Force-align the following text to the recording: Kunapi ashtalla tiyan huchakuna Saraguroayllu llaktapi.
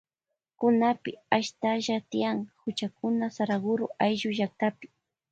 Kunapi 0.59 1.11
ashtalla 1.37 1.97
tiyan 2.15 2.39
huchakuna 2.63 3.25
Saraguroayllu 3.35 4.29
llaktapi. 4.37 4.85